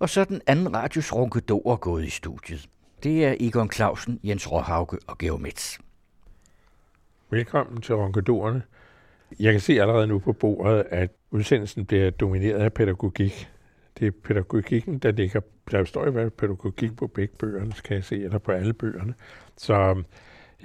[0.00, 2.68] Og så den anden radios ronkedor gået i studiet.
[3.02, 5.80] Det er Egon Clausen, Jens Råhauke og Geomets.
[7.30, 8.62] Velkommen til Ronkedorerne.
[9.40, 13.48] Jeg kan se allerede nu på bordet, at udsendelsen bliver domineret af pædagogik.
[13.98, 18.04] Det er pædagogikken, der ligger, der står i hvert pædagogik på begge bøgerne, kan jeg
[18.04, 19.14] se, eller på alle bøgerne.
[19.56, 20.04] Så øhm,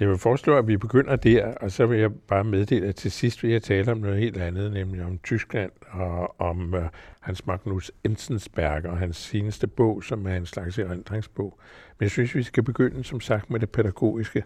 [0.00, 3.10] jeg vil foreslå, at vi begynder der, og så vil jeg bare meddele, at til
[3.10, 6.80] sidst vil jeg tale om noget helt andet, nemlig om Tyskland og om uh,
[7.20, 11.58] Hans Magnus Enzensberg og hans seneste bog, som er en slags erindringsbog.
[11.98, 14.44] Men jeg synes, vi skal begynde, som sagt, med det pædagogiske.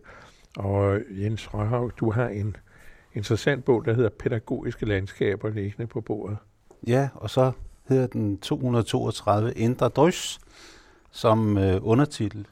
[0.56, 2.56] Og øh, Jens Røhav, du har en
[3.14, 6.36] interessant bog, der hedder Pædagogiske landskaber liggende på bordet.
[6.86, 7.52] Ja, og så
[7.88, 10.40] hedder den 232 Indre Drys
[11.10, 12.46] som øh, undertitel.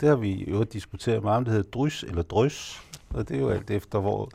[0.00, 3.40] Det har vi jo diskuteret meget om, det hedder drys eller drys, og det er
[3.40, 4.30] jo alt efter, hvor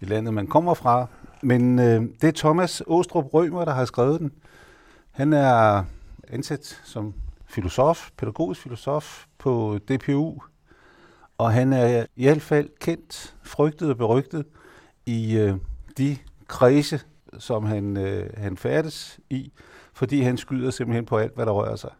[0.00, 1.06] i landet man kommer fra.
[1.42, 4.32] Men øh, det er Thomas Åstrup Rømer, der har skrevet den.
[5.10, 5.84] Han er
[6.28, 7.14] ansat som
[7.46, 10.38] filosof, pædagogisk filosof på DPU,
[11.38, 14.44] og han er i hvert fald kendt, frygtet og berygtet
[15.06, 15.54] i øh,
[15.98, 17.00] de kredse,
[17.38, 19.52] som han, øh, han færdes i,
[19.92, 21.90] fordi han skyder simpelthen på alt, hvad der rører sig.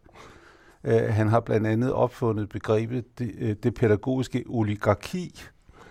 [0.85, 5.41] Øh, han har blandt andet opfundet begrebet det, øh, det pædagogiske oligarki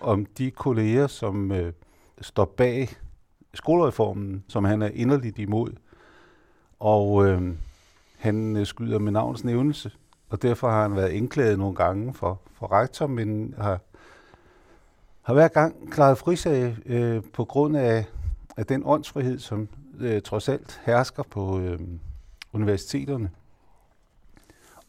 [0.00, 1.72] om de kolleger, som øh,
[2.20, 2.88] står bag
[3.54, 5.72] skolereformen, som han er inderligt imod.
[6.80, 7.52] Og øh,
[8.18, 9.90] han øh, skyder med navns nævnelse,
[10.28, 13.80] og derfor har han været indklaget nogle gange for, for rektor, men har,
[15.22, 18.04] har hver gang klaret frisag øh, på grund af,
[18.56, 19.68] af den åndsfrihed, som
[20.00, 21.78] øh, trods alt hersker på øh,
[22.52, 23.30] universiteterne.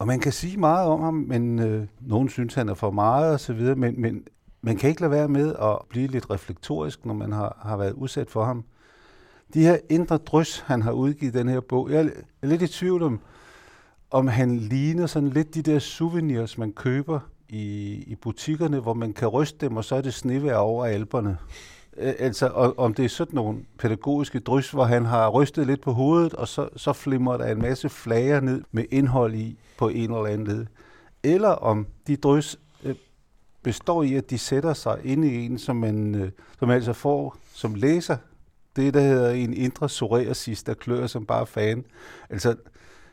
[0.02, 3.34] Og man kan sige meget om ham, men øh, nogen synes, han er for meget
[3.34, 4.24] osv., men, men
[4.62, 7.92] man kan ikke lade være med at blive lidt reflektorisk, når man har, har været
[7.94, 8.64] udsat for ham.
[9.54, 13.04] De her indre drys, han har udgivet den her bog, jeg er lidt i tvivl
[13.04, 13.20] om,
[14.12, 19.14] om han ligner sådan lidt de der souvenirs, man køber i, i butikkerne, hvor man
[19.14, 21.38] kan ryste dem, og så er det snevær over alberne.
[21.98, 25.82] Øh, altså, og, om det er sådan nogle pædagogiske drys, hvor han har rystet lidt
[25.82, 29.90] på hovedet, og så, så flimmer der en masse flager ned med indhold i på
[29.90, 30.66] en eller anden led.
[31.24, 32.96] Eller om de drys øh,
[33.64, 36.94] består i, at de sætter sig ind i en, som man, øh, som man altså
[36.94, 38.18] får som læser.
[38.76, 41.86] Det, der hedder en indre psoriasis, der klør som bare fan.
[42.30, 42.56] Altså,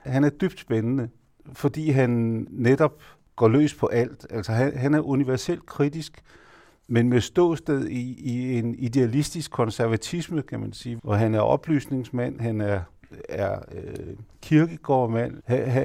[0.00, 1.08] han er dybt spændende,
[1.52, 2.10] fordi han
[2.50, 3.02] netop
[3.36, 4.26] går løs på alt.
[4.30, 6.22] Altså, han, han er universelt kritisk,
[6.88, 12.40] men med ståsted i, i en idealistisk konservatisme, kan man sige, hvor han er oplysningsmand,
[12.40, 12.80] han er
[13.28, 15.42] er øh, kirkegårdmand.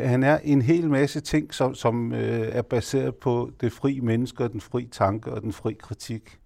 [0.08, 4.48] Han er en hel masse ting, som, som øh, er baseret på det fri menneske,
[4.48, 6.40] den fri tanke og den fri kritik.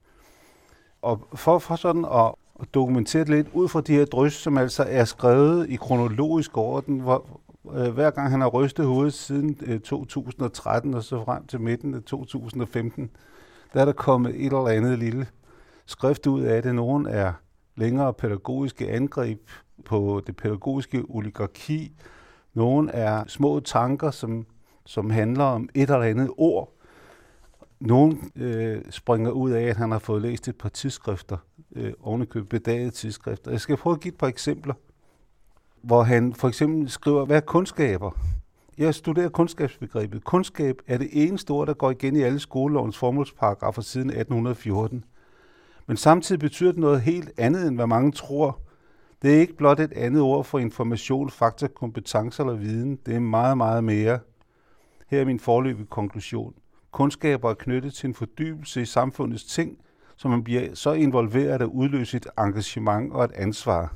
[1.02, 2.32] Og for, for sådan at
[2.74, 7.00] dokumentere det lidt ud fra de her drys, som altså er skrevet i kronologisk orden,
[7.00, 7.40] hvor,
[7.74, 11.94] øh, hver gang han har rystet hovedet siden øh, 2013 og så frem til midten
[11.94, 13.10] af 2015,
[13.78, 15.28] der er der kommet et eller andet lille
[15.86, 16.76] skrift ud af det.
[16.76, 17.34] Nogen er
[17.76, 19.40] længere pædagogiske angreb
[19.86, 21.96] på det pædagogiske oligarki.
[22.54, 24.46] Nogen er små tanker, som,
[24.86, 26.74] som handler om et eller andet ord.
[27.80, 31.38] Nogen øh, springer ud af, at han har fået læst et par tidsskrifter,
[31.76, 33.52] øh, ovenikøbet bedagede tidsskrifter.
[33.52, 34.74] Jeg skal prøve at give et par eksempler,
[35.82, 38.12] hvor han for eksempel skriver, hvad er kundskaber?
[38.78, 40.24] Jeg studerer kundskabsbegrebet.
[40.24, 45.06] Kundskab er det eneste ord, der går igen i alle skolelovens formålsparagrafer siden 1814.
[45.88, 48.60] Men samtidig betyder det noget helt andet, end hvad mange tror.
[49.22, 53.00] Det er ikke blot et andet ord for information, fakta, kompetencer eller viden.
[53.06, 54.20] Det er meget, meget mere.
[55.08, 56.54] Her er min forløbige konklusion.
[56.92, 59.78] Kundskaber er knyttet til en fordybelse i samfundets ting,
[60.18, 63.94] så man bliver så involveret at udløse et engagement og et ansvar.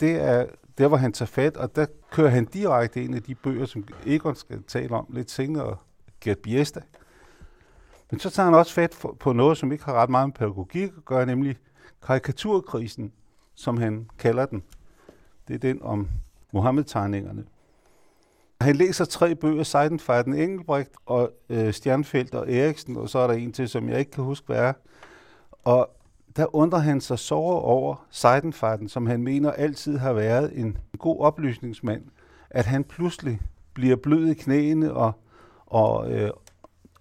[0.00, 0.46] Det er
[0.80, 3.84] der, hvor han tager fat, og der kører han direkte ind i de bøger, som
[4.06, 5.76] Egon skal tale om lidt senere,
[6.20, 6.80] Gert Biesta.
[8.10, 10.90] Men så tager han også fat på noget, som ikke har ret meget med pædagogik
[10.96, 11.56] at gøre, nemlig
[12.06, 13.12] karikaturkrisen,
[13.54, 14.62] som han kalder den.
[15.48, 16.08] Det er den om
[16.52, 17.44] Mohammed-tegningerne.
[18.60, 23.34] Han læser tre bøger, Seidenfejden Engelbrecht og øh, Stjernfeldt og Eriksen, og så er der
[23.34, 24.72] en til, som jeg ikke kan huske, hvad er.
[25.64, 25.90] Og
[26.36, 31.20] der undrer han sig så over Seidenfejden, som han mener altid har været en god
[31.20, 32.02] oplysningsmand,
[32.50, 33.40] at han pludselig
[33.74, 35.12] bliver blød i knæene og,
[35.66, 36.30] og øh,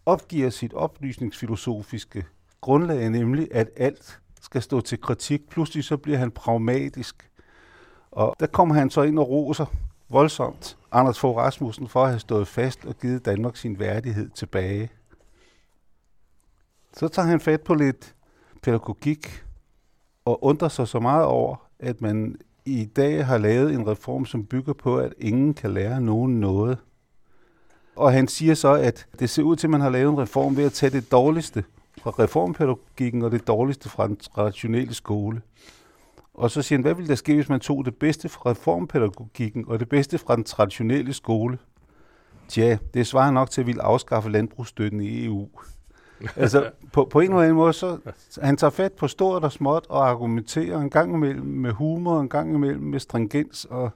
[0.06, 2.26] opgiver sit oplysningsfilosofiske
[2.62, 5.50] grundlag, nemlig at alt skal stå til kritik.
[5.50, 7.30] Pludselig så bliver han pragmatisk.
[8.12, 9.66] Og der kommer han så ind og roser
[10.10, 14.90] voldsomt Anders Fogh Rasmussen for at have stået fast og givet Danmark sin værdighed tilbage.
[16.94, 18.16] Så tager han fat på lidt
[18.62, 19.44] pædagogik
[20.26, 22.36] og undrer sig så meget over, at man
[22.66, 26.78] i dag har lavet en reform, som bygger på, at ingen kan lære nogen noget.
[27.96, 30.58] Og han siger så, at det ser ud til, at man har lavet en reform
[30.58, 31.64] ved at tage det dårligste
[32.02, 35.42] fra reformpædagogikken og det dårligste fra den traditionelle skole.
[36.34, 39.66] Og så siger han, hvad ville der ske, hvis man tog det bedste fra reformpædagogikken
[39.68, 41.58] og det bedste fra den traditionelle skole?
[42.48, 45.50] Tja, det svarer nok til at ville afskaffe landbrugsstøtten i EU
[46.36, 47.98] altså, på, på en eller anden måde, så
[48.42, 52.30] han tager fat på stort og småt og argumenterer en gang imellem med humor, en
[52.30, 53.90] gang imellem med stringens, og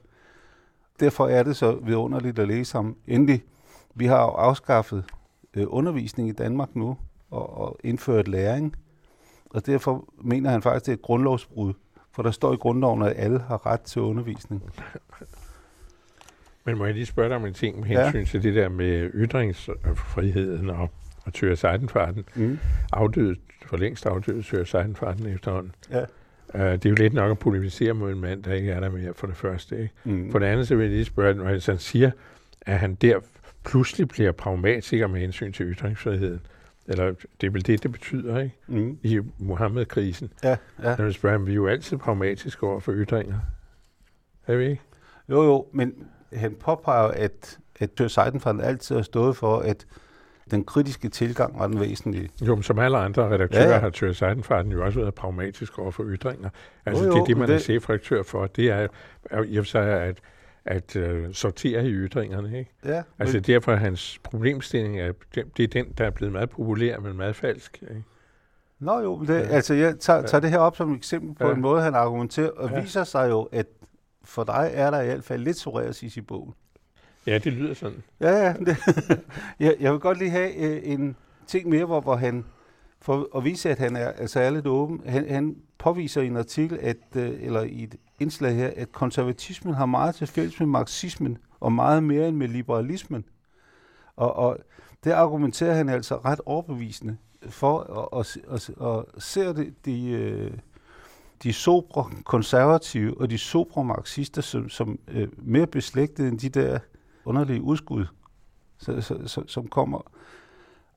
[0.99, 2.95] derfor er det så vidunderligt at læse ham.
[3.07, 3.43] Endelig,
[3.95, 5.05] vi har jo afskaffet
[5.53, 6.97] øh, undervisning i Danmark nu,
[7.31, 8.75] og, og indført læring,
[9.49, 11.73] og derfor mener han faktisk, det er et grundlovsbrud,
[12.11, 14.63] for der står i grundloven, at alle har ret til undervisning.
[16.65, 18.25] Men må jeg lige spørge dig om en ting med hensyn ja.
[18.25, 20.89] til det der med ytringsfriheden og,
[21.23, 22.25] og Thyre Seidenfarten.
[22.35, 22.59] Mm.
[22.93, 23.35] Afdøde,
[23.65, 25.75] for længst afdøde Thyre Seidenfarten efterhånden.
[25.91, 26.01] Ja.
[26.53, 28.89] Uh, det er jo lidt nok at polemisere mod en mand, der ikke er der
[28.89, 29.81] mere, for det første.
[29.81, 29.93] Ikke?
[30.03, 30.31] Mm.
[30.31, 32.11] For det andet, så vil jeg lige spørge, når han siger,
[32.61, 33.19] at han der
[33.65, 36.41] pludselig bliver pragmatiker med hensyn til ytringsfriheden.
[36.87, 38.55] Eller det er vel det, det betyder, ikke?
[38.67, 38.97] Mm.
[39.03, 40.31] I Mohammed-krisen.
[40.43, 40.95] Ja, ja.
[40.97, 43.39] Når vi spørger, vi er jo altid pragmatiske over for ytringer.
[44.47, 44.81] Er vi ikke?
[45.29, 45.93] Jo, jo, men
[46.33, 49.85] han påpeger, at, at Tør Seidenfeld altid har stået for, at
[50.53, 52.29] den kritiske tilgang var den væsentlige.
[52.41, 53.79] Jo, men som alle andre redaktører ja, ja.
[53.79, 56.49] har Tør Seidenfeldt jo også været pragmatisk over for ytringer.
[56.85, 57.55] Altså jo, jo, det er det, man det...
[57.55, 58.47] er chefredaktør for.
[58.47, 58.87] Det er,
[59.29, 60.19] er i og for sig at,
[60.65, 62.59] at uh, sortere i ytringerne.
[62.59, 62.71] Ikke?
[62.85, 63.43] Ja, altså men...
[63.43, 67.17] derfor er hans problemstilling, er, det, det er den, der er blevet meget populær, men
[67.17, 67.79] meget falsk.
[67.81, 68.03] Ikke?
[68.79, 69.39] Nå jo, det, ja.
[69.39, 71.53] altså jeg tager, tager det her op som et eksempel på ja.
[71.53, 72.81] en måde, han argumenterer, og ja.
[72.81, 73.65] viser sig jo, at
[74.23, 76.53] for dig er der i hvert fald lidt psoriasis i bogen.
[77.27, 78.03] Ja, det lyder sådan.
[78.19, 78.53] Ja, ja.
[78.53, 78.77] Det,
[79.59, 81.15] jeg, jeg vil godt lige have øh, en
[81.47, 82.45] ting mere, hvor, hvor han,
[83.01, 86.37] for at vise, at han er, altså er lidt åben, han, han påviser i en
[86.37, 90.67] artikel, at, øh, eller i et indslag her, at konservatismen har meget til fælles med
[90.67, 93.25] marxismen, og meget mere end med liberalismen.
[94.15, 94.57] Og, og
[95.03, 97.17] det argumenterer han altså ret overbevisende
[97.49, 100.51] for, og, og, og, og ser det, de, øh,
[101.43, 106.79] de sobre konservative og de sobre marxister som, som øh, mere beslægtede end de der
[107.25, 108.05] underlige udskud,
[108.77, 110.11] så, så, så, som kommer.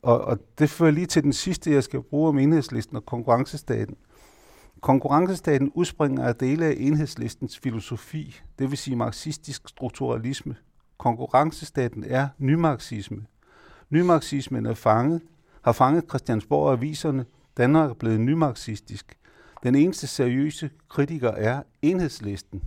[0.02, 3.96] Og, og det fører lige til den sidste, jeg skal bruge om enhedslisten og konkurrencestaten.
[4.80, 10.56] Konkurrencestaten udspringer af dele af enhedslistens filosofi, det vil sige marxistisk strukturalisme.
[10.98, 13.26] Konkurrencestaten er nymarxisme.
[13.90, 15.22] Nymarxismen er fanget,
[15.62, 17.24] har fanget Christiansborg og aviserne.
[17.56, 19.18] Danmark er blevet nymarxistisk.
[19.62, 22.62] Den eneste seriøse kritiker er enhedslisten.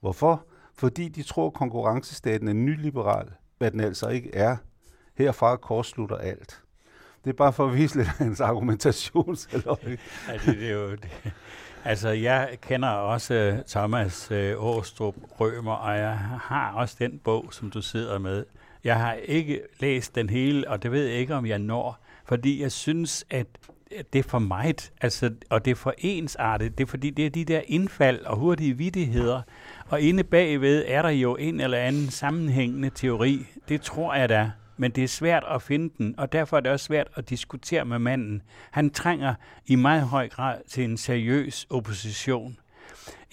[0.00, 0.46] Hvorfor?
[0.76, 3.28] Fordi de tror, at konkurrencestaten er nyliberal,
[3.58, 4.56] hvad den altså ikke er.
[5.14, 6.60] Herfra kortslutter alt.
[7.24, 9.28] Det er bare for at vise lidt af hans argumentation.
[9.28, 9.76] altså,
[10.60, 11.32] det er jo det.
[11.84, 17.48] Altså, jeg kender også øh, Thomas øh, Åstrup Rømer, og jeg har også den bog,
[17.50, 18.44] som du sidder med.
[18.84, 22.62] Jeg har ikke læst den hele, og det ved jeg ikke, om jeg når, fordi
[22.62, 23.46] jeg synes, at
[24.12, 26.78] det er for meget, altså, og det er for ensartet.
[26.78, 29.42] Det er fordi, det er de der indfald og hurtige vidigheder.
[29.94, 33.46] Og inde bagved er der jo en eller anden sammenhængende teori.
[33.68, 34.50] Det tror jeg da.
[34.76, 37.84] Men det er svært at finde den, og derfor er det også svært at diskutere
[37.84, 38.42] med manden.
[38.70, 39.34] Han trænger
[39.66, 42.56] i meget høj grad til en seriøs opposition.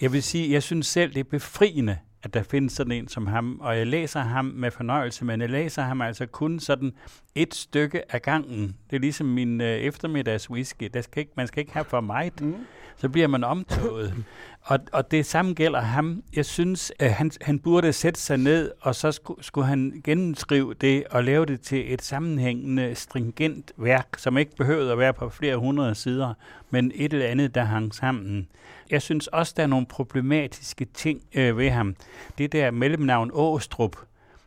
[0.00, 3.26] Jeg vil sige, jeg synes selv, det er befriende, at der findes sådan en som
[3.26, 6.92] ham, og jeg læser ham med fornøjelse, men jeg læser ham altså kun sådan
[7.34, 8.76] et stykke af gangen.
[8.90, 10.90] Det er ligesom min øh, eftermiddags whisky.
[10.94, 12.56] Der skal ikke, man skal ikke have for meget, mm.
[12.96, 14.14] så bliver man omtået.
[14.62, 16.22] Og, og det samme gælder ham.
[16.36, 20.74] Jeg synes, at han, han burde sætte sig ned, og så skulle, skulle han gennemskrive
[20.74, 25.28] det og lave det til et sammenhængende, stringent værk, som ikke behøvede at være på
[25.28, 26.34] flere hundrede sider,
[26.70, 28.48] men et eller andet, der hang sammen.
[28.90, 31.96] Jeg synes også, der er nogle problematiske ting øh, ved ham.
[32.38, 33.96] Det der mellemnavn Åstrup,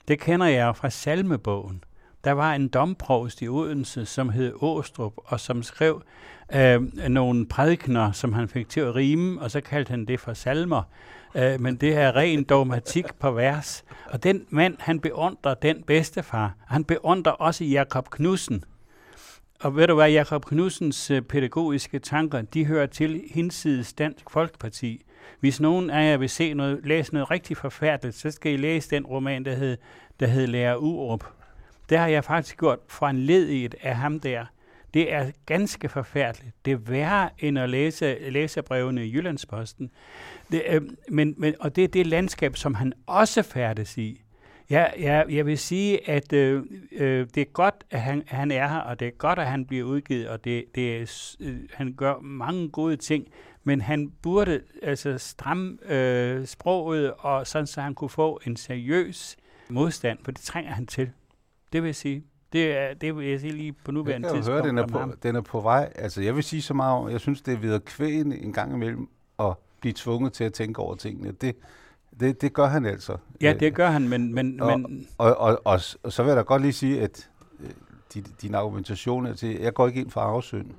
[0.07, 1.83] det kender jeg fra salmebogen.
[2.25, 6.01] Der var en domprovst i Odense, som hed Åstrup, og som skrev
[6.55, 10.33] øh, nogle prædikner, som han fik til at rime, og så kaldte han det for
[10.33, 10.83] salmer.
[11.35, 13.85] Øh, men det er ren dogmatik på vers.
[14.05, 16.55] Og den mand, han beundrer den bedstefar.
[16.67, 18.63] Han beundrer også Jakob Knudsen.
[19.59, 25.05] Og ved du hvad, Jakob Knudsens øh, pædagogiske tanker, de hører til hinsides Dansk Folkeparti.
[25.39, 28.89] Hvis nogen af jer vil se noget, læse noget rigtig forfærdeligt, så skal I læse
[28.89, 29.77] den roman, der hed,
[30.19, 31.23] der hed Lærer Urup.
[31.89, 34.45] Det har jeg faktisk gjort fra en led af ham der.
[34.93, 36.55] Det er ganske forfærdeligt.
[36.65, 39.91] Det er værre end at læse læserbrevene i Jyllandsposten.
[40.51, 44.21] Det, øh, men, men, og det er det landskab, som han også færdes i.
[44.69, 48.67] Ja, ja, jeg vil sige, at øh, øh, det er godt, at han, han er
[48.67, 51.93] her, og det er godt, at han bliver udgivet, og det, det er, øh, han
[51.93, 53.27] gør mange gode ting.
[53.63, 59.37] men han burde altså stramme øh, sproget, og sådan så han kunne få en seriøs
[59.69, 61.11] modstand, for det trænger han til.
[61.75, 62.23] Det vil jeg sige.
[62.53, 64.61] Det, er, det vil jeg sige lige på nuværende Jeg kan tidspunkt.
[64.61, 65.91] høre, den er, på, den er på vej.
[65.95, 68.73] Altså, jeg vil sige så meget om, jeg synes, det er videre kvægende en gang
[68.73, 69.07] imellem
[69.39, 71.31] at blive tvunget til at tænke over tingene.
[71.31, 71.55] Det,
[72.19, 73.17] det, det gør han altså.
[73.41, 76.37] Ja, det gør han, men, men, Og- men Og, og, og, og så vil jeg
[76.37, 77.29] da godt lige sige, at
[77.59, 77.69] øh,
[78.13, 80.71] din, din argumentation er til, jeg går ikke ind for arvesynd.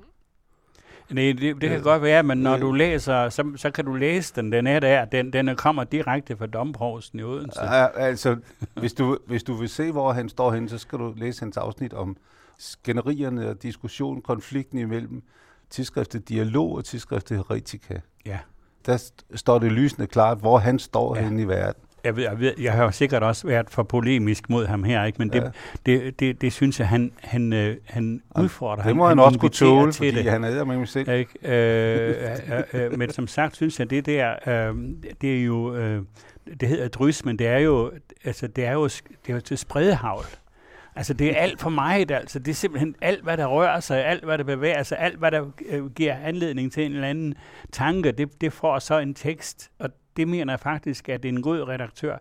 [1.09, 3.85] Nej, det, det kan Øh, godt være, men når øh, du læser, så, så kan
[3.85, 4.51] du læse den.
[4.51, 5.05] Den er der.
[5.05, 7.63] Den, den kommer direkte fra Domprovsten i Odense.
[7.63, 8.37] Ja, altså,
[8.79, 11.57] hvis du, hvis du vil se, hvor han står henne, så skal du læse hans
[11.57, 12.17] afsnit om
[12.59, 15.23] skænderierne og diskussionen, konflikten imellem
[15.69, 17.99] tidsskriftet Dialog og tidsskriftet Heretica.
[18.25, 18.39] Ja.
[18.85, 21.21] Der st- står det lysende klart, hvor han står Ja.
[21.23, 21.83] henne i verden.
[22.03, 25.17] Jeg, ved, jeg, ved, jeg har sikkert også været for polemisk mod ham her, ikke?
[25.19, 25.49] men det, Ja.
[25.85, 28.83] det, det, det synes jeg, han, han, øh, han udfordrer.
[28.83, 30.31] Det må han, han også kunne tåle, til fordi det.
[30.31, 31.09] han er med mig selv.
[31.09, 31.31] Ikke?
[31.43, 32.15] Øh,
[32.73, 34.75] øh, øh, men som sagt synes jeg, det der, øh,
[35.21, 36.01] det er jo, øh,
[36.61, 37.91] det hedder drys, men det er jo,
[38.23, 40.25] altså det er jo, det er jo til spredehavl.
[40.95, 44.05] Altså det er alt for meget, altså det er simpelthen alt, hvad der rører sig,
[44.05, 47.33] alt, hvad der bevæger sig, alt, hvad der øh, giver anledning til en eller anden
[47.71, 51.67] tanke, det, det får så en tekst, og det mener jeg faktisk, at en god
[51.67, 52.17] redaktør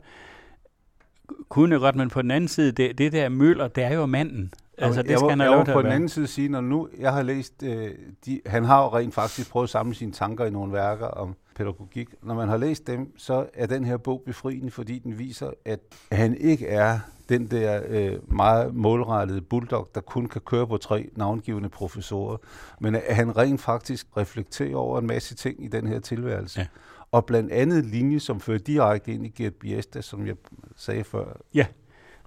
[1.49, 4.53] kunne godt, men på den anden side, det, det der møller, det er jo manden.
[4.79, 6.49] Altså det jeg skal må, han have jeg lov til på den anden side sige,
[6.49, 7.91] når nu jeg har læst, øh,
[8.27, 11.35] de, han har jo rent faktisk prøvet at samle sine tanker i nogle værker om
[11.57, 12.09] pædagogik.
[12.23, 15.81] Når man har læst dem, så er den her bog befriende, fordi den viser, at
[16.13, 16.99] han ikke er
[17.29, 22.37] den der øh, meget målrettede bulldog, der kun kan køre på tre navngivende professorer,
[22.81, 26.61] men at han rent faktisk reflekterer over en masse ting i den her tilværelse.
[26.61, 26.67] Ja.
[27.17, 30.37] Og blandt andet linje, som fører direkte ind i Gert Biesta, som jeg
[30.77, 31.41] sagde før.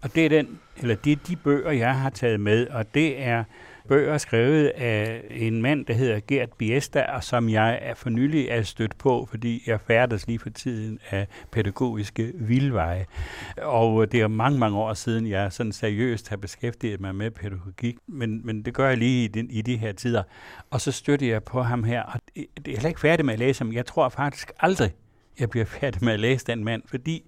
[0.01, 3.23] Og det er, den, eller det er de bøger, jeg har taget med, og det
[3.23, 3.43] er
[3.87, 8.47] bøger skrevet af en mand, der hedder Gert Biesta, og som jeg er for nylig
[8.47, 13.05] er stødt på, fordi jeg færdes lige for tiden af pædagogiske vildveje.
[13.57, 17.97] Og det er mange, mange år siden, jeg sådan seriøst har beskæftiget mig med pædagogik,
[18.07, 20.23] men, men det gør jeg lige i, den, i de her tider.
[20.69, 23.39] Og så støtter jeg på ham her, og det, er heller ikke færdig med at
[23.39, 23.73] læse ham.
[23.73, 24.91] Jeg tror faktisk aldrig,
[25.39, 27.23] jeg bliver færdig med at læse den mand, fordi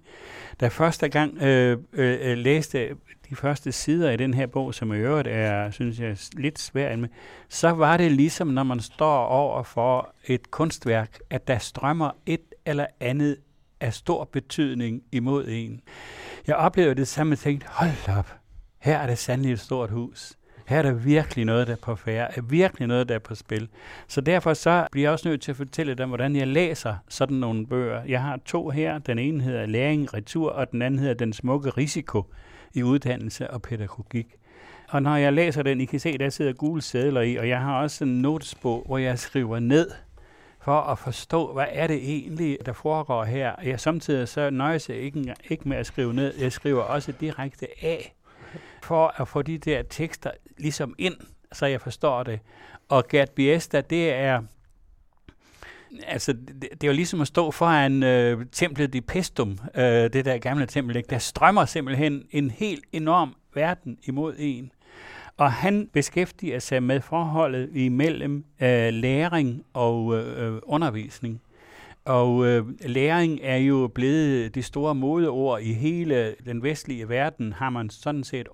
[0.60, 2.96] da første gang øh, øh, øh læste
[3.32, 6.96] de første sider i den her bog, som i øvrigt er, synes jeg, lidt svær
[6.96, 7.08] med,
[7.48, 12.54] så var det ligesom, når man står over for et kunstværk, at der strømmer et
[12.66, 13.36] eller andet
[13.80, 15.80] af stor betydning imod en.
[16.46, 18.34] Jeg oplevede det samme og tænkte, hold op,
[18.78, 20.32] her er det sandelig et stort hus.
[20.66, 23.34] Her er der virkelig noget, der er på færre, er virkelig noget, der er på
[23.34, 23.68] spil.
[24.08, 27.36] Så derfor så bliver jeg også nødt til at fortælle dem, hvordan jeg læser sådan
[27.36, 28.02] nogle bøger.
[28.04, 28.98] Jeg har to her.
[28.98, 32.24] Den ene hedder Læring Retur, og den anden hedder Den smukke risiko
[32.74, 34.26] i uddannelse og pædagogik.
[34.88, 37.60] Og når jeg læser den, I kan se, der sidder gule sædler i, og jeg
[37.60, 39.90] har også en notesbog, hvor jeg skriver ned
[40.60, 43.52] for at forstå, hvad er det egentlig, der foregår her.
[43.64, 47.66] Jeg samtidig så nøjes jeg ikke, ikke med at skrive ned, jeg skriver også direkte
[47.82, 48.14] af,
[48.82, 51.14] for at få de der tekster ligesom ind,
[51.52, 52.40] så jeg forstår det.
[52.88, 54.42] Og Gert Biesta, det er,
[56.06, 60.24] altså, det, det er jo ligesom at stå foran øh, templet i Pestum, øh, det
[60.24, 61.10] der gamle tempel, ikke?
[61.10, 64.72] der strømmer simpelthen en helt enorm verden imod en.
[65.36, 71.40] Og han beskæftiger sig med forholdet imellem øh, læring og øh, undervisning.
[72.04, 77.70] Og øh, læring er jo blevet det store modeord i hele den vestlige verden, har
[77.70, 78.48] man sådan set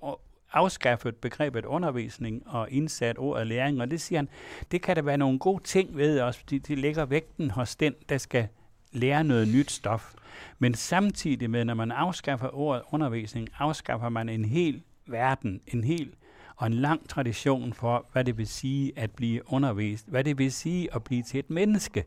[0.53, 3.81] afskaffet begrebet undervisning og indsat ordet læring.
[3.81, 4.29] Og det siger han,
[4.71, 7.93] det kan der være nogle gode ting ved os, fordi det lægger vægten hos den,
[8.09, 8.47] der skal
[8.91, 10.13] lære noget nyt stof.
[10.59, 16.13] Men samtidig med, når man afskaffer ordet undervisning, afskaffer man en hel verden, en hel
[16.55, 20.51] og en lang tradition for, hvad det vil sige at blive undervist, hvad det vil
[20.51, 22.03] sige at blive til et menneske.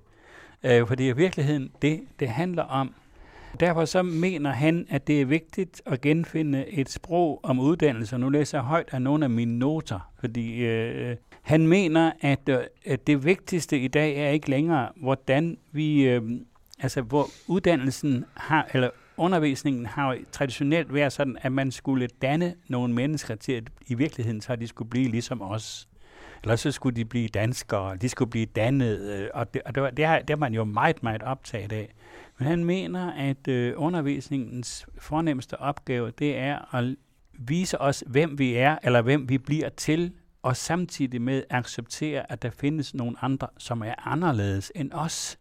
[0.62, 2.94] Øh, for det er i virkeligheden det, det handler om.
[3.60, 8.18] Derfor så mener han, at det er vigtigt at genfinde et sprog om uddannelse.
[8.18, 12.58] Nu læser jeg højt af nogle af mine noter, fordi øh, han mener, at, øh,
[12.86, 16.22] at det vigtigste i dag er ikke længere, hvordan vi, øh,
[16.78, 22.94] altså hvor uddannelsen har, eller undervisningen har traditionelt været sådan, at man skulle danne nogle
[22.94, 25.88] mennesker til, at i virkeligheden så de skulle blive ligesom os.
[26.42, 29.82] Eller så skulle de blive danskere, de skulle blive dannet, øh, og det, og det,
[29.82, 31.94] var, det, er, det er man jo meget, meget optaget af.
[32.38, 36.96] Men han mener, at øh, undervisningens fornemmeste opgave, det er at
[37.32, 42.42] vise os, hvem vi er, eller hvem vi bliver til, og samtidig med acceptere, at
[42.42, 45.38] der findes nogle andre, som er anderledes end os.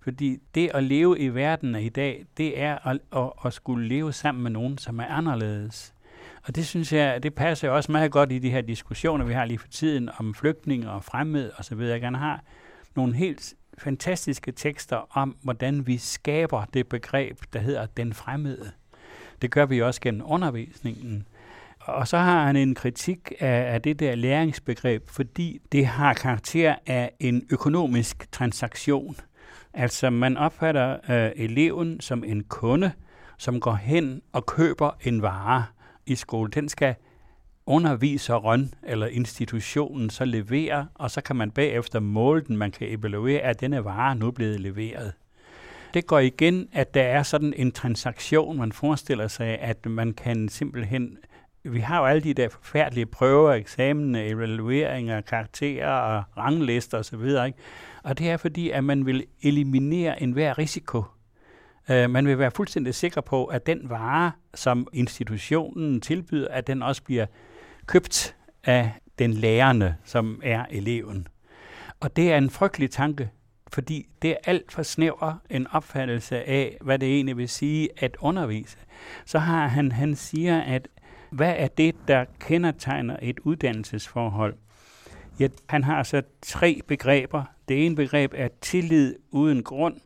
[0.00, 4.12] Fordi det at leve i verden i dag, det er at, at, at skulle leve
[4.12, 5.94] sammen med nogen, som er anderledes.
[6.48, 9.32] Og det synes jeg, det passer jo også meget godt i de her diskussioner, vi
[9.32, 12.00] har lige for tiden om flygtninge og fremmed og så videre.
[12.00, 12.42] Han har
[12.96, 18.70] nogle helt fantastiske tekster om, hvordan vi skaber det begreb, der hedder den fremmede.
[19.42, 21.26] Det gør vi også gennem undervisningen.
[21.80, 26.74] Og så har han en kritik af, af det der læringsbegreb, fordi det har karakter
[26.86, 29.16] af en økonomisk transaktion.
[29.74, 32.92] Altså man opfatter øh, eleven som en kunde,
[33.38, 35.64] som går hen og køber en vare
[36.08, 36.50] i skole.
[36.50, 36.94] Den skal
[37.66, 42.56] underviseren eller institutionen så levere, og så kan man bagefter måle den.
[42.56, 45.12] Man kan evaluere, at denne vare nu blevet leveret.
[45.94, 50.48] Det går igen, at der er sådan en transaktion, man forestiller sig, at man kan
[50.48, 51.18] simpelthen
[51.64, 57.20] vi har jo alle de der forfærdelige prøver, eksamener, evalueringer, karakterer og ranglister osv.
[57.20, 57.52] Ikke?
[58.02, 61.04] Og det er fordi, at man vil eliminere enhver risiko.
[61.90, 66.82] Uh, man vil være fuldstændig sikker på, at den vare, som institutionen tilbyder, at den
[66.82, 67.26] også bliver
[67.86, 71.28] købt af den lærende, som er eleven.
[72.00, 73.30] Og det er en frygtelig tanke,
[73.72, 78.16] fordi det er alt for snæver en opfattelse af, hvad det egentlig vil sige at
[78.20, 78.78] undervise.
[79.26, 80.88] Så har han, han siger, at
[81.30, 84.54] hvad er det, der kendetegner et uddannelsesforhold?
[85.40, 87.44] Ja, han har så tre begreber.
[87.68, 89.96] Det ene begreb er tillid uden grund.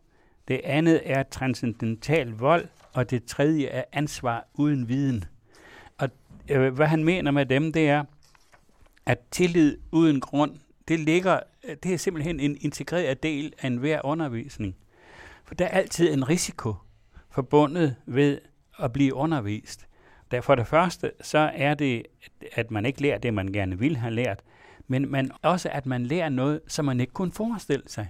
[0.52, 2.68] Det andet er transcendental vold.
[2.92, 5.24] Og det tredje er ansvar uden viden.
[5.98, 6.08] Og
[6.48, 8.04] øh, hvad han mener med dem, det er,
[9.06, 10.56] at tillid uden grund,
[10.88, 11.40] det ligger,
[11.82, 14.76] det er simpelthen en integreret del af enhver undervisning.
[15.44, 16.74] For der er altid en risiko
[17.30, 18.38] forbundet ved
[18.78, 19.86] at blive undervist.
[20.30, 22.02] Der for det første, så er det,
[22.52, 24.42] at man ikke lærer det, man gerne vil have lært,
[24.88, 28.08] men man, også at man lærer noget, som man ikke kunne forestille sig.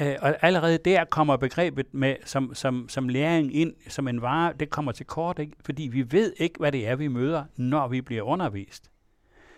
[0.00, 4.52] Øh, og allerede der kommer begrebet med som, som, som læring ind som en vare,
[4.60, 5.52] det kommer til kort, ikke?
[5.64, 8.90] fordi vi ved ikke, hvad det er, vi møder, når vi bliver undervist.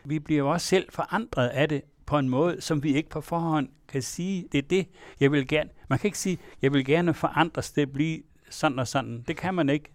[0.04, 3.20] Vi bliver jo også selv forandret af det på en måde, som vi ikke på
[3.20, 4.88] forhånd kan sige, det er det,
[5.20, 5.70] jeg vil gerne.
[5.88, 9.24] Man kan ikke sige, jeg vil gerne forandres det blive sådan og sådan.
[9.28, 9.92] Det kan man ikke.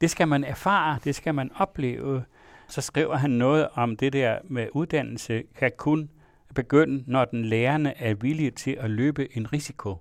[0.00, 2.24] Det skal man erfare, det skal man opleve.
[2.68, 6.10] Så skriver han noget om det der med uddannelse, kan kun
[6.54, 9.96] begynde, når den lærende er villig til at løbe en risiko.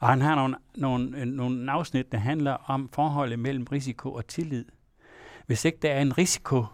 [0.00, 4.64] Og han har nogle, nogle, nogle afsnit, der handler om forholdet mellem risiko og tillid.
[5.46, 6.64] Hvis ikke der er en risiko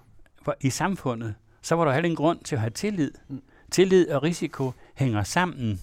[0.43, 3.11] for, i samfundet, så var der heller ingen grund til at have tillid.
[3.29, 3.43] Mm.
[3.71, 5.81] Tillid og risiko hænger sammen.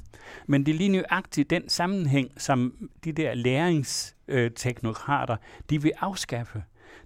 [0.47, 5.36] Men det er lige nøjagtigt den sammenhæng, som de der læringsteknokrater,
[5.69, 6.63] de vil afskaffe.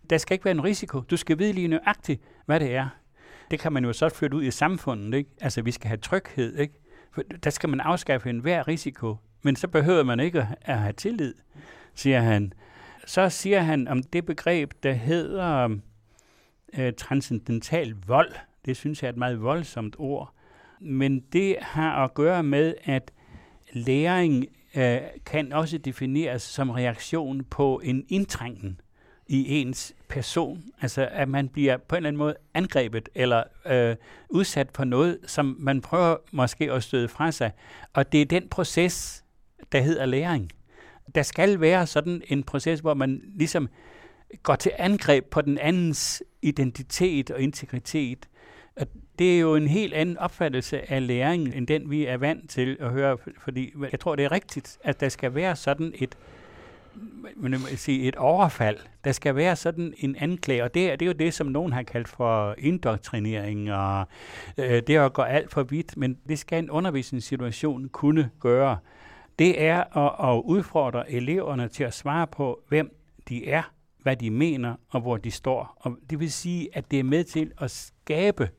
[0.09, 0.99] Der skal ikke være en risiko.
[0.99, 2.89] Du skal vide lige nøjagtigt, hvad det er.
[3.51, 5.17] Det kan man jo så flytte ud i samfundet.
[5.17, 5.29] Ikke?
[5.41, 6.57] Altså, vi skal have tryghed.
[6.57, 6.73] Ikke?
[7.11, 9.15] For der skal man afskaffe enhver risiko.
[9.43, 11.33] Men så behøver man ikke at have tillid,
[11.95, 12.53] siger han.
[13.05, 15.77] Så siger han om det begreb, der hedder
[16.77, 18.31] øh, transcendental vold.
[18.65, 20.33] Det synes jeg er et meget voldsomt ord.
[20.81, 23.11] Men det har at gøre med, at
[23.73, 28.81] læring øh, kan også defineres som reaktion på en indtrængen
[29.27, 30.63] i ens person.
[30.81, 33.95] Altså at man bliver på en eller anden måde angrebet eller øh,
[34.29, 37.51] udsat for noget, som man prøver måske at støde fra sig.
[37.93, 39.23] Og det er den proces,
[39.71, 40.51] der hedder læring.
[41.15, 43.69] Der skal være sådan en proces, hvor man ligesom
[44.43, 48.29] går til angreb på den andens identitet og integritet.
[48.75, 48.87] Og
[49.19, 52.77] det er jo en helt anden opfattelse af læring, end den vi er vant til
[52.79, 56.17] at høre, fordi jeg tror, det er rigtigt, at der skal være sådan et
[57.35, 58.77] men sige, et overfald.
[59.03, 61.73] Der skal være sådan en anklage, og det er, det er jo det, som nogen
[61.73, 64.07] har kaldt for indoktrinering, og
[64.57, 68.77] øh, det er at gå alt for vidt, men det skal en undervisningssituation kunne gøre.
[69.39, 72.97] Det er at, at udfordre eleverne til at svare på, hvem
[73.29, 75.77] de er, hvad de mener, og hvor de står.
[75.79, 78.49] Og det vil sige, at det er med til at skabe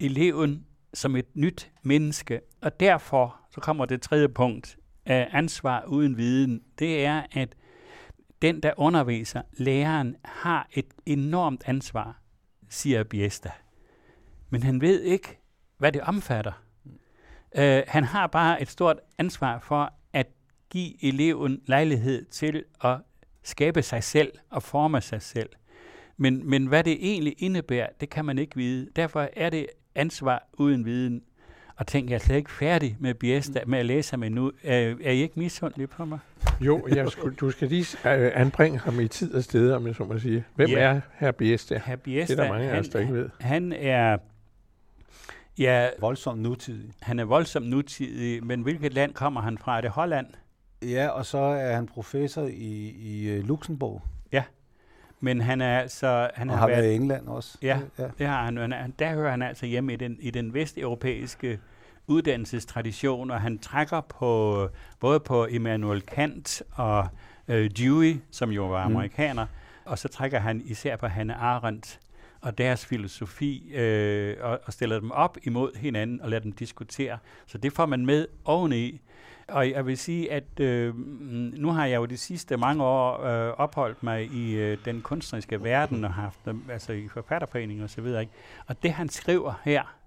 [0.00, 6.16] eleven som et nyt menneske, og derfor så kommer det tredje punkt, af ansvar uden
[6.16, 7.56] viden, det er, at
[8.42, 12.20] den, der underviser, læreren, har et enormt ansvar,
[12.68, 13.50] siger Biesta.
[14.50, 15.38] Men han ved ikke,
[15.78, 16.52] hvad det omfatter.
[17.58, 20.26] Uh, han har bare et stort ansvar for at
[20.70, 22.98] give eleven lejlighed til at
[23.42, 25.50] skabe sig selv og forme sig selv.
[26.16, 28.88] Men, men hvad det egentlig indebærer, det kan man ikke vide.
[28.96, 31.22] Derfor er det ansvar uden viden.
[31.80, 34.52] Og tænk, jeg er slet ikke færdig med Biesta, med at læse ham endnu.
[34.64, 36.18] Er, er I ikke misundelige på mig?
[36.60, 39.94] Jo, jeg skulle, du skal lige uh, anbringe ham i tid og sted, om jeg
[39.94, 40.44] så må sige.
[40.54, 40.78] Hvem ja.
[40.78, 41.80] er herr Biesta?
[41.84, 43.28] Herr Biesta, det er der mange han, af os, der ikke ved.
[43.40, 44.18] Han er...
[45.58, 46.90] Ja, voldsomt nutidig.
[47.00, 49.76] Han er voldsomt nutidig, men hvilket land kommer han fra?
[49.76, 50.26] Er det Holland?
[50.82, 54.02] Ja, og så er han professor i, i øh, Luxembourg.
[54.32, 54.42] Ja,
[55.20, 56.30] men han er altså...
[56.34, 57.58] Han og har, har været i England også.
[57.62, 58.72] Ja, ja, det har han.
[58.72, 61.58] han der hører han altså hjemme i den, i den vesteuropæiske
[62.10, 64.68] uddannelsestradition, og han trækker på
[65.00, 67.08] både på Immanuel Kant og
[67.48, 68.96] øh, Dewey, som jo var mm.
[68.96, 69.50] amerikaner, mm.
[69.84, 72.00] og så trækker han især på Hannah Arendt
[72.40, 77.18] og deres filosofi, øh, og, og stiller dem op imod hinanden og lader dem diskutere.
[77.46, 79.00] Så det får man med oveni.
[79.48, 80.94] Og jeg vil sige, at øh,
[81.58, 85.64] nu har jeg jo de sidste mange år øh, opholdt mig i øh, den kunstneriske
[85.64, 88.20] verden og haft altså i forfatterforening og så videre.
[88.20, 88.32] Ikke?
[88.66, 89.99] Og det han skriver her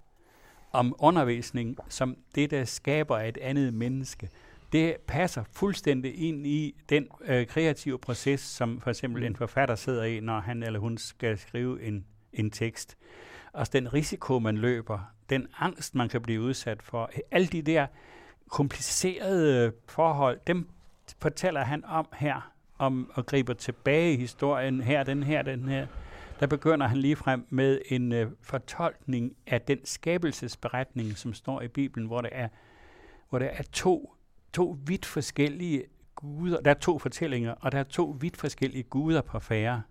[0.74, 4.28] om undervisning som det, der skaber et andet menneske,
[4.72, 10.04] det passer fuldstændig ind i den øh, kreative proces, som for eksempel en forfatter sidder
[10.04, 12.96] i, når han eller hun skal skrive en, en tekst.
[13.52, 14.98] Og den risiko, man løber,
[15.30, 17.86] den angst, man kan blive udsat for, alle de der
[18.50, 20.68] komplicerede forhold, dem
[21.22, 25.86] fortæller han om her, om at gribe tilbage i historien, her, den her, den her.
[26.40, 31.68] Der begynder han lige frem med en uh, fortolkning af den skabelsesberetning, som står i
[31.68, 32.48] Bibelen, hvor der er,
[33.28, 34.14] hvor der er to,
[34.52, 36.60] to vidt forskellige guder.
[36.60, 39.82] Der er to fortællinger, og der er to vidt forskellige guder på færre.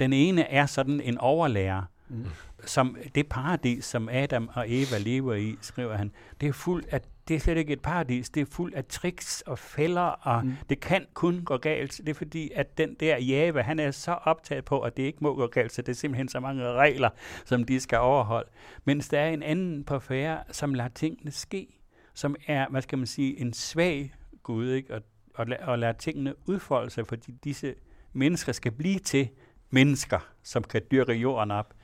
[0.00, 2.26] Den ene er sådan en overlærer, mm.
[2.64, 7.00] som det paradis, som Adam og Eva lever i, skriver han, det er fuldt af
[7.28, 10.52] det er slet ikke et paradis, det er fuldt af tricks og fælder, og mm.
[10.68, 11.96] det kan kun gå galt.
[11.98, 15.18] Det er fordi, at den der Java, han er så optaget på, at det ikke
[15.20, 17.10] må gå galt, så det er simpelthen så mange regler,
[17.44, 18.50] som de skal overholde.
[18.84, 21.80] Mens der er en anden på færre, som lader tingene ske,
[22.14, 24.94] som er, hvad skal man sige, en svag Gud, ikke?
[24.94, 25.02] Og,
[25.34, 27.74] og, og lader tingene udfolde sig, fordi disse
[28.12, 29.28] mennesker skal blive til
[29.70, 31.74] mennesker, som kan dyrke jorden op.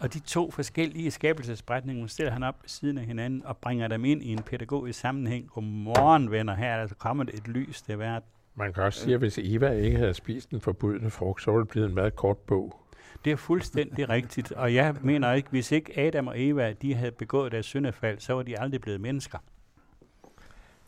[0.00, 4.04] Og de to forskellige skabelsesberetninger stiller han op ved siden af hinanden og bringer dem
[4.04, 5.48] ind i en pædagogisk sammenhæng.
[5.48, 8.28] Godmorgen, venner, her er der kommet et lys til verden.
[8.54, 11.60] Man kan også sige, at hvis Eva ikke havde spist den forbudne frugt, så ville
[11.60, 12.80] det blive en meget kort bog.
[13.24, 17.12] Det er fuldstændig rigtigt, og jeg mener ikke, hvis ikke Adam og Eva de havde
[17.12, 19.38] begået deres syndefald, så var de aldrig blevet mennesker.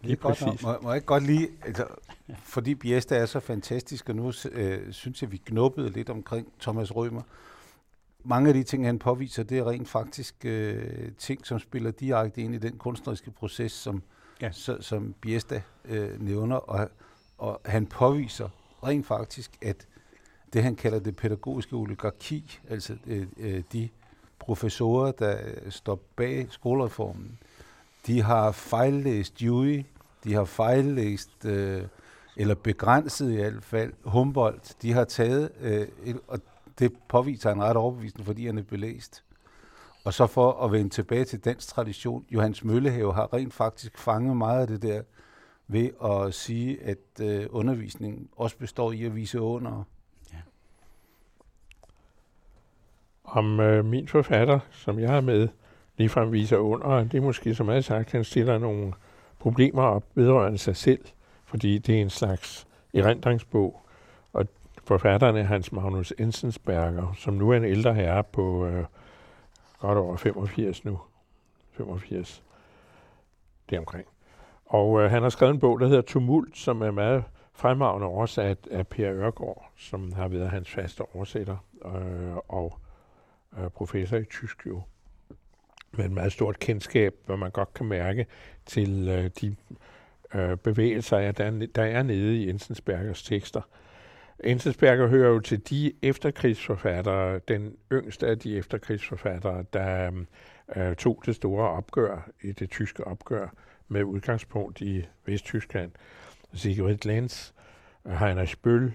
[0.00, 0.62] Lige præcis.
[0.62, 1.86] Må, må jeg ikke godt lige, altså,
[2.42, 6.96] fordi Biesta er så fantastisk, og nu øh, synes jeg, vi knuppede lidt omkring Thomas
[6.96, 7.22] Rømer,
[8.24, 12.40] mange af de ting, han påviser, det er rent faktisk øh, ting, som spiller direkte
[12.40, 14.02] ind i den kunstneriske proces, som,
[14.40, 14.50] ja.
[14.52, 16.90] så, som Biesta øh, nævner, og,
[17.38, 18.48] og han påviser
[18.84, 19.86] rent faktisk, at
[20.52, 23.88] det, han kalder det pædagogiske oligarki, altså øh, øh, de
[24.38, 27.38] professorer, der står bag skolereformen,
[28.06, 29.84] de har fejllæst Dewey,
[30.24, 31.82] de har fejllæst, øh,
[32.36, 34.76] eller begrænset i hvert fald, Humboldt.
[34.82, 35.86] De har taget, øh,
[36.28, 36.40] og
[36.78, 39.24] det påviser han ret overbevisende, fordi han er belæst.
[40.04, 44.36] Og så for at vende tilbage til dansk tradition, Johannes Møllehave har rent faktisk fanget
[44.36, 45.02] meget af det der
[45.68, 49.84] ved at sige, at øh, undervisningen også består i at vise under.
[50.32, 50.38] Ja.
[53.24, 55.48] Om øh, min forfatter, som jeg har med,
[55.96, 58.92] ligefrem viser under, det er måske, som meget sagt, han stiller nogle
[59.38, 61.04] problemer op vedrørende sig selv,
[61.44, 63.82] fordi det er en slags erindringsbog,
[64.84, 68.84] Forfatteren Hans Magnus Enzensberger, som nu er en ældre herre på øh,
[69.78, 71.00] godt over 85 nu.
[71.72, 72.42] 85.
[73.70, 74.06] Det omkring.
[74.66, 78.58] Og øh, han har skrevet en bog, der hedder Tumult, som er meget fremragende oversat
[78.70, 82.78] af Per Ørgaard, som har været hans faste oversætter øh, og
[83.58, 84.82] øh, professor i tysk jo.
[85.92, 88.26] Med et meget stort kendskab, hvor man godt kan mærke
[88.66, 89.56] til øh, de
[90.34, 93.60] øh, bevægelser, der, der er nede i Enzensbergers tekster.
[94.44, 100.10] Enzensberger hører jo til de efterkrigsforfattere, den yngste af de efterkrigsforfattere, der
[100.76, 103.48] øh, tog det store opgør i det tyske opgør
[103.88, 105.90] med udgangspunkt i Vesttyskland.
[106.54, 107.52] Sigrid Lenz,
[108.06, 108.92] øh, Heinrich Bøll,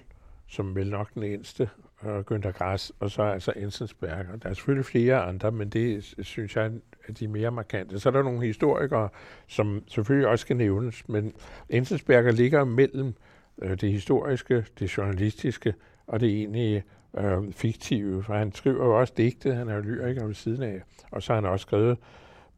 [0.47, 4.35] som vel nok den eneste, og Günther Grass, og så altså Enzensberger.
[4.43, 6.71] Der er selvfølgelig flere andre, men det synes jeg
[7.07, 7.99] er de mere markante.
[7.99, 9.09] Så er der nogle historikere,
[9.47, 11.33] som selvfølgelig også skal nævnes, men
[11.69, 13.13] Enzensberger ligger mellem
[13.61, 15.73] øh, det historiske, det journalistiske
[16.07, 16.83] og det egentlige
[17.17, 18.23] øh, fiktive.
[18.23, 20.81] For han skriver jo også digte, han er jo lyriker ved siden af.
[21.11, 21.97] Og så har han også skrevet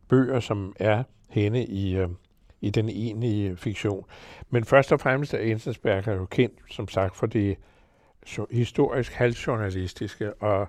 [0.08, 2.10] bøger, som er henne i, øh,
[2.62, 4.06] i den egentlige fiktion.
[4.50, 7.58] Men først og fremmest er Ensensberg jo kendt, som sagt, for det
[8.52, 10.68] historisk halvjournalistiske, og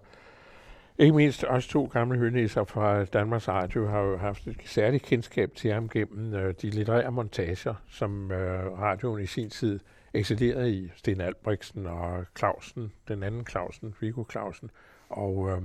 [0.99, 5.55] ikke mindst også to gamle hønæsser fra Danmarks Radio har jo haft et særligt kendskab
[5.55, 9.81] til ham gennem øh, de litterære montager, som øh, radioen i sin tid
[10.15, 14.71] excellerede i Sten Albrechtsen og Clausen, den anden Clausen, Viggo Clausen,
[15.09, 15.63] og øh,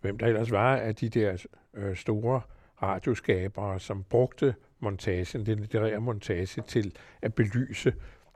[0.00, 2.40] hvem der ellers var af de der øh, store
[2.82, 7.94] radioskabere, som brugte montagen, den litterære montage, til at belyse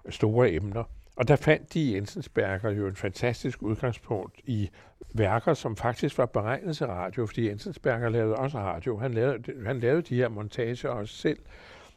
[0.08, 0.84] store emner.
[1.16, 4.70] Og der fandt de i Jensensberger jo en fantastisk udgangspunkt i
[5.14, 8.98] værker, som faktisk var beregnet til radio, fordi Jensensberger lavede også radio.
[8.98, 11.38] Han lavede, han lavede de her montager også selv.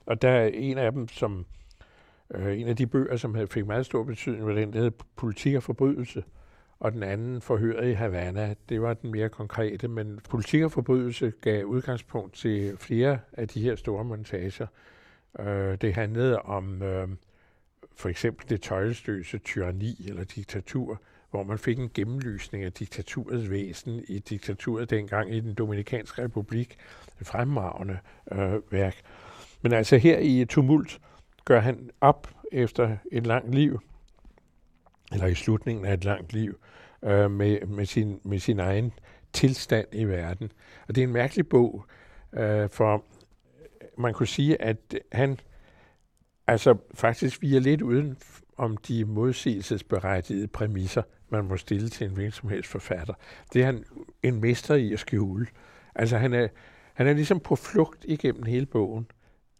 [0.06, 1.46] Og der er en af dem, som
[2.34, 5.56] øh, en af de bøger, som fik meget stor betydning, var den, der hed Politik
[5.56, 6.24] og Forbrydelse.
[6.80, 11.34] Og den anden, Forhøret i Havana, det var den mere konkrete, men Politik og Forbrydelse
[11.42, 14.68] gav udgangspunkt til flere af de her store montager.
[15.40, 17.08] Øh, det handlede om øh,
[17.96, 24.04] for eksempel det tøjløse tyranni eller diktatur, hvor man fik en gennemlysning af diktaturets væsen
[24.08, 26.78] i diktaturet dengang i den Dominikanske Republik.
[27.22, 27.98] Et fremragende
[28.32, 28.96] øh, værk.
[29.62, 31.00] Men altså her i Tumult
[31.48, 33.80] gør han op efter et langt liv,
[35.12, 36.60] eller i slutningen af et langt liv,
[37.04, 38.94] øh, med, med, sin, med sin egen
[39.34, 40.52] tilstand i verden.
[40.88, 41.86] Og det er en mærkelig bog,
[42.34, 43.06] øh, for
[43.98, 45.40] man kunne sige, at han
[46.48, 48.18] altså faktisk vi er lidt uden
[48.58, 53.14] om de modsigelsesberettigede præmisser, man må stille til en hvilken som helst forfatter.
[53.54, 53.84] Det er han
[54.24, 55.48] en mester i at skjule.
[55.96, 56.48] Altså han er,
[56.94, 59.08] han er ligesom på flugt igennem hele bogen.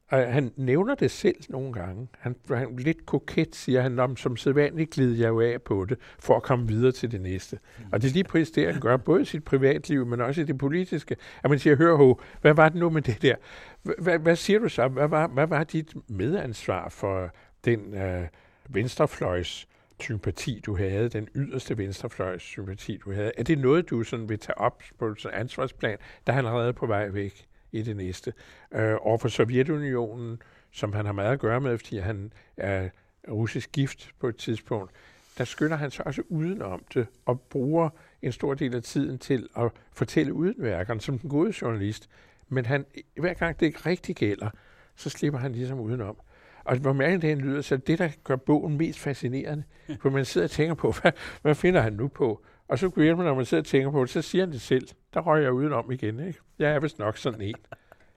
[0.10, 2.08] Og han nævner det selv nogle gange.
[2.20, 5.98] Han, han lidt koket siger han, om som sædvanligt glider jeg jo af på det,
[6.20, 7.60] for at komme videre til det næste.
[7.78, 7.86] Mm.
[7.92, 10.44] Og det er lige præcis det, han gør, både i sit privatliv, men også i
[10.44, 11.16] det politiske.
[11.44, 13.36] At man siger, hør ho, hvad var det nu med det der?
[13.84, 14.88] Hvad, hvad siger du så?
[14.88, 17.30] Hvad var, hvad var dit medansvar for
[17.66, 18.28] den øh,
[18.70, 19.68] venstrefløjs
[20.00, 23.32] sympati, du havde, den yderste venstrefløjs sympati, du havde?
[23.38, 26.86] Er det noget, du sådan vil tage op på et ansvarsplan, der han allerede på
[26.86, 27.48] vej væk?
[27.72, 28.34] I det næste.
[28.74, 32.90] Øh, over for Sovjetunionen, som han har meget at gøre med, fordi han er
[33.30, 34.92] russisk gift på et tidspunkt,
[35.38, 37.90] der skynder han sig også udenom det og bruger
[38.22, 42.10] en stor del af tiden til at fortælle udenværkeren som den gode journalist.
[42.50, 42.86] Men han,
[43.20, 44.50] hver gang det ikke rigtig gælder,
[44.96, 46.18] så slipper han ligesom udenom.
[46.64, 49.64] Og hvor mærkeligt det lyder, så det, der gør bogen mest fascinerende,
[50.02, 52.46] for man sidder og tænker på, hvad, hvad finder han nu på?
[52.68, 54.88] Og så man, når man sidder og tænker på det, så siger han det selv.
[55.14, 56.20] Der røg jeg udenom igen.
[56.20, 56.40] Ikke?
[56.60, 57.56] Jeg er vist nok sådan en.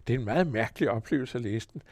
[0.06, 1.82] Det er en meget mærkelig oplevelse at læse den.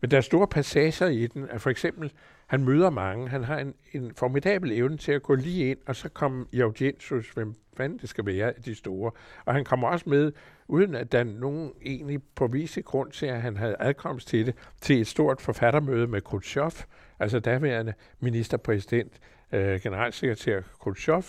[0.00, 1.48] Men der er store passager i den.
[1.50, 2.12] At for eksempel,
[2.46, 3.28] han møder mange.
[3.28, 6.60] Han har en, en formidabel evne til at gå lige ind, og så komme i
[6.60, 9.10] audiens hos hvem fanden det skal være, de store.
[9.44, 10.32] Og han kommer også med,
[10.68, 14.54] uden at der er nogen egentlig påvise grund til, at han havde adkomst til det,
[14.80, 16.72] til et stort forfattermøde med Khrushchev,
[17.18, 19.12] altså daværende ministerpræsident,
[19.52, 21.22] øh, generalsekretær Khrushchev,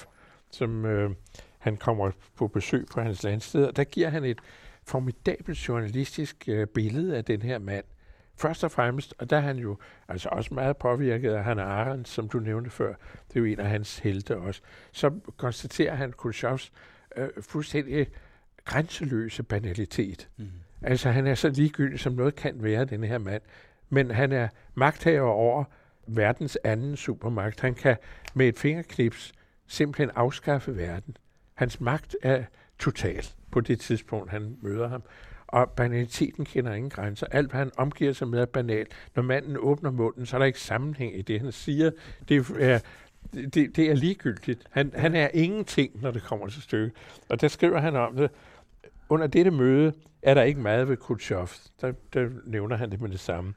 [0.52, 1.12] som øh,
[1.58, 4.40] han kommer på besøg på hans landsted, og der giver han et
[4.84, 7.86] formidabelt journalistisk øh, billede af den her mand.
[8.36, 12.08] Først og fremmest, og der er han jo altså også meget påvirket af Hannah Arendt,
[12.08, 12.94] som du nævnte før,
[13.28, 16.72] det er jo en af hans helte også, så konstaterer han Khrushchevs
[17.16, 18.08] øh, fuldstændig
[18.66, 20.30] grænseløse banalitet.
[20.38, 20.48] Mm.
[20.82, 23.42] Altså han er så ligegyldig, som noget kan være, den her mand.
[23.90, 25.64] Men han er magthaver over
[26.08, 27.62] verdens anden supermagt.
[27.62, 27.96] Han kan
[28.34, 29.34] med et fingerknips
[29.69, 31.17] simpelthen afskaffe verden.
[31.53, 32.43] Hans magt er
[32.79, 35.03] total på det tidspunkt, han møder ham.
[35.47, 37.27] Og banaliteten kender ingen grænser.
[37.32, 38.88] Alt, hvad han omgiver sig med, er banalt.
[39.15, 41.91] Når manden åbner munden, så er der ikke sammenhæng i det, han siger.
[42.29, 42.79] Det er,
[43.34, 44.63] det, det er ligegyldigt.
[44.71, 46.91] Han, han er ingenting, når det kommer til stykket.
[47.29, 48.32] Og der skriver han om det.
[49.10, 51.47] Under dette møde er der ikke meget ved Khrushchev.
[51.82, 53.53] Der, der nævner han det med det samme.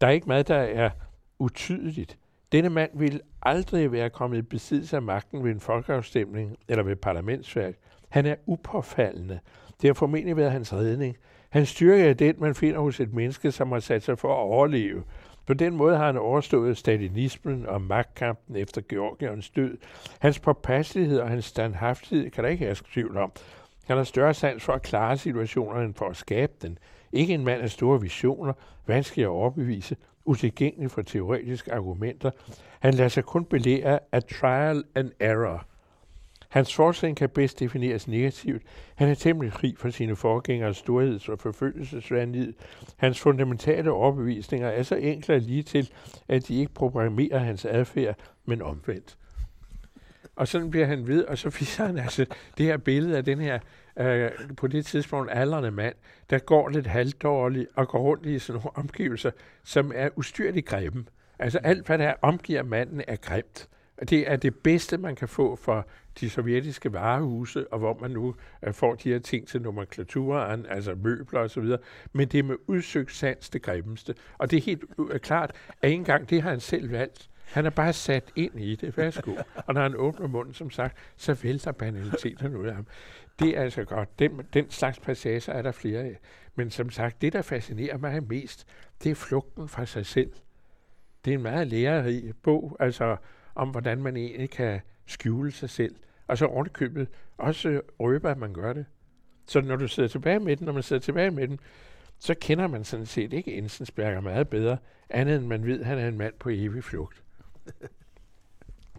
[0.00, 0.90] Der er ikke meget, der er
[1.38, 2.18] utydeligt.
[2.52, 6.96] Denne mand ville aldrig være kommet i besiddelse af magten ved en folkeafstemning eller ved
[6.96, 7.74] parlamentsværk.
[8.08, 9.38] Han er upåfaldende.
[9.82, 11.16] Det har formentlig været hans redning.
[11.50, 14.38] Han styrke er den, man finder hos et menneske, som har sat sig for at
[14.38, 15.02] overleve.
[15.46, 19.76] På den måde har han overstået stalinismen og magtkampen efter Georgiens død.
[20.18, 23.32] Hans påpasselighed og hans standhaftighed kan der ikke herske tvivl om.
[23.86, 26.78] Han har større sans for at klare situationer end for at skabe den.
[27.12, 28.52] Ikke en mand af store visioner,
[28.86, 29.96] vanskelig at overbevise,
[30.28, 32.30] utilgængelig for teoretiske argumenter.
[32.80, 35.66] Han lader sig kun belære af trial and error.
[36.48, 38.62] Hans forskning kan bedst defineres negativt.
[38.94, 42.52] Han er temmelig fri for sine forgængers storheds- og forfølgelsesvandvid.
[42.96, 45.90] Hans fundamentale overbevisninger er så enkle og lige til,
[46.28, 49.16] at de ikke programmerer hans adfærd, men omvendt.
[50.36, 52.26] Og sådan bliver han ved, og så viser han altså
[52.58, 53.58] det her billede af den her
[53.98, 55.94] øh, på det tidspunkt aldrende mand,
[56.30, 59.30] der går lidt halvdårligt og går rundt i sådan nogle omgivelser,
[59.64, 61.04] som er ustyrligt grimme.
[61.38, 63.68] Altså alt, hvad der omgiver manden, er grimt.
[64.08, 65.86] Det er det bedste, man kan få for
[66.20, 70.94] de sovjetiske varehuse, og hvor man nu øh, får de her ting til nomenklaturen, altså
[70.94, 71.76] møbler osv.,
[72.12, 74.14] men det er med udsøgt sans det grimmeste.
[74.38, 77.30] Og det er helt øh, klart, at ikke engang det har han selv valgt.
[77.44, 78.96] Han er bare sat ind i det.
[78.96, 79.34] Værsgo.
[79.66, 82.86] Og når han åbner munden, som sagt, så vælter banaliteten ud af ham.
[83.38, 84.18] Det er altså godt.
[84.18, 86.18] Den, den slags passager er der flere af.
[86.54, 88.66] Men som sagt, det, der fascinerer mig mest,
[89.02, 90.32] det er flugten fra sig selv.
[91.24, 93.16] Det er en meget lærerig bog, altså
[93.54, 95.96] om hvordan man egentlig kan skjule sig selv,
[96.26, 98.86] og så ordentligt også røber, at man gør det.
[99.46, 101.60] Så når du sidder tilbage med den, når man sidder tilbage med den,
[102.18, 104.78] så kender man sådan set ikke Ensensberger meget bedre,
[105.10, 107.22] andet end man ved, at han er en mand på evig flugt.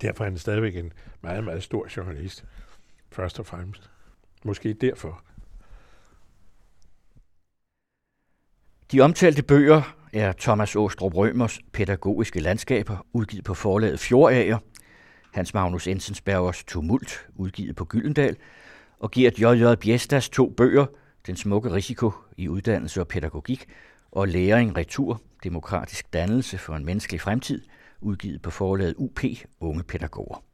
[0.02, 2.46] Derfor er han stadigvæk en meget, meget stor journalist,
[3.12, 3.92] først og fremmest.
[4.44, 5.22] Måske derfor.
[8.92, 14.58] De omtalte bøger er Thomas Åstrup Rømers Pædagogiske Landskaber, udgivet på forlaget Fjordager,
[15.34, 18.38] Hans Magnus Ensensbergers Tumult, udgivet på Gyldendal,
[19.00, 19.76] og Gert J.J.
[19.76, 20.86] Biestas to bøger,
[21.26, 23.66] Den smukke risiko i uddannelse og pædagogik,
[24.12, 27.62] og Læring Retur, Demokratisk dannelse for en menneskelig fremtid,
[28.02, 29.20] udgivet på forlaget UP
[29.60, 30.49] Unge Pædagoger.